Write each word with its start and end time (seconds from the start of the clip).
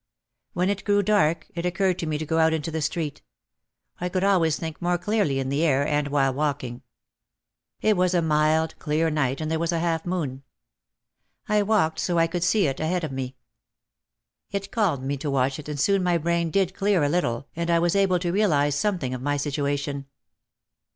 When 0.53 0.71
it 0.71 0.83
grew 0.83 1.03
dark 1.03 1.45
it 1.53 1.63
occurred 1.63 1.99
to 1.99 2.07
me 2.07 2.17
to 2.17 2.25
go 2.25 2.39
out 2.39 2.53
into 2.53 2.71
the 2.71 2.81
street. 2.81 3.21
I 3.99 4.09
could 4.09 4.23
always 4.23 4.57
think 4.57 4.81
more 4.81 4.97
clearly 4.97 5.37
in 5.37 5.49
the 5.49 5.63
air 5.63 5.85
and 5.85 6.07
while 6.07 6.33
walking. 6.33 6.81
It 7.81 7.95
was 7.95 8.15
a 8.15 8.21
mild, 8.23 8.79
clear 8.79 9.11
night 9.11 9.39
and 9.39 9.51
there 9.51 9.59
was 9.59 9.71
a 9.71 9.77
half 9.77 10.03
moon. 10.07 10.41
I 11.47 11.61
walked 11.61 11.99
so 11.99 12.17
I 12.17 12.25
could 12.25 12.43
see 12.43 12.65
it 12.65 12.79
ahead 12.79 13.03
of 13.03 13.11
me. 13.11 13.35
It 14.49 14.71
calmed 14.71 15.03
me 15.03 15.17
to 15.17 15.29
watch 15.29 15.59
it 15.59 15.69
and 15.69 15.79
soon 15.79 16.01
my 16.01 16.17
brain 16.17 16.49
did 16.49 16.73
clear 16.73 17.03
a 17.03 17.07
little 17.07 17.47
and 17.55 17.69
I 17.69 17.77
was 17.77 17.95
able 17.95 18.17
to 18.17 18.31
realise 18.31 18.75
something 18.75 19.13
of 19.13 19.21
my 19.21 19.37
situation. 19.37 20.07